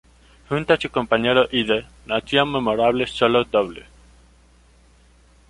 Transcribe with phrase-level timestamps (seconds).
[0.49, 3.85] Junto a su compañero Hide, hacían memorables solos dobles.